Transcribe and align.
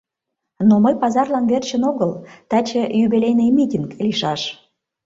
Но 0.67 0.75
мый 0.83 0.95
пазарлан 1.01 1.45
верчын 1.51 1.83
огыл: 1.91 2.11
таче 2.49 2.81
юбилейный 3.05 3.49
митинг 3.57 3.89
лийшаш. 4.03 4.41